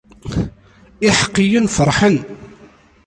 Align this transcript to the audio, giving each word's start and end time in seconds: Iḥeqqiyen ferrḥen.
Iḥeqqiyen 1.07 1.65
ferrḥen. 1.75 2.17